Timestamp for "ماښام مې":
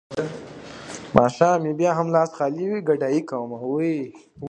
1.17-1.71